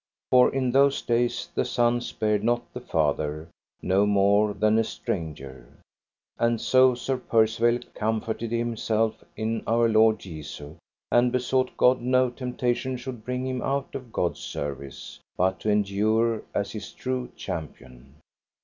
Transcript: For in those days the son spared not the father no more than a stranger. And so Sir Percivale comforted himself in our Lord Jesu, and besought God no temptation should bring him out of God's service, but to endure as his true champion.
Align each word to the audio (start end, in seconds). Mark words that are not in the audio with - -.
For 0.31 0.51
in 0.51 0.71
those 0.71 1.03
days 1.03 1.47
the 1.53 1.63
son 1.63 2.01
spared 2.01 2.43
not 2.43 2.63
the 2.73 2.79
father 2.81 3.49
no 3.83 4.07
more 4.07 4.55
than 4.55 4.79
a 4.79 4.83
stranger. 4.83 5.67
And 6.39 6.59
so 6.59 6.95
Sir 6.95 7.17
Percivale 7.17 7.81
comforted 7.93 8.51
himself 8.51 9.23
in 9.37 9.61
our 9.67 9.87
Lord 9.87 10.17
Jesu, 10.17 10.77
and 11.11 11.31
besought 11.31 11.77
God 11.77 12.01
no 12.01 12.31
temptation 12.31 12.97
should 12.97 13.23
bring 13.23 13.45
him 13.45 13.61
out 13.61 13.93
of 13.93 14.11
God's 14.11 14.39
service, 14.39 15.19
but 15.37 15.59
to 15.59 15.69
endure 15.69 16.41
as 16.55 16.71
his 16.71 16.91
true 16.93 17.29
champion. 17.35 18.15